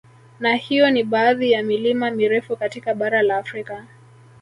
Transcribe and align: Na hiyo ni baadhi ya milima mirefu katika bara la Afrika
Na 0.39 0.55
hiyo 0.55 0.89
ni 0.91 1.03
baadhi 1.03 1.51
ya 1.51 1.63
milima 1.63 2.11
mirefu 2.11 2.55
katika 2.57 2.93
bara 2.95 3.21
la 3.21 3.37
Afrika 3.37 3.85